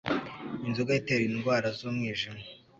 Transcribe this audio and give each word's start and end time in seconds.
Inzoga 0.67 0.91
itera 0.99 1.23
indwara 1.29 1.67
z'umwijima 1.77 2.41